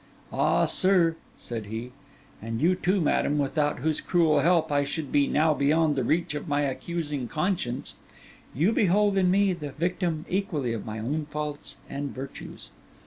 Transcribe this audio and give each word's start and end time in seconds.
Ah, 0.33 0.65
sir,' 0.65 1.15
said 1.37 1.67
he, 1.67 1.91
'and 2.41 2.59
you 2.59 2.73
too, 2.73 2.99
madam, 2.99 3.37
without 3.37 3.81
whose 3.81 4.01
cruel 4.01 4.39
help 4.39 4.71
I 4.71 4.83
should 4.83 5.11
be 5.11 5.27
now 5.27 5.53
beyond 5.53 5.95
the 5.95 6.03
reach 6.03 6.33
of 6.33 6.47
my 6.47 6.61
accusing 6.61 7.27
conscience, 7.27 7.97
you 8.55 8.71
behold 8.71 9.15
in 9.15 9.29
me 9.29 9.53
the 9.53 9.73
victim 9.73 10.25
equally 10.27 10.73
of 10.73 10.87
my 10.87 10.97
own 10.97 11.27
faults 11.27 11.75
and 11.87 12.09
virtues. 12.15 12.71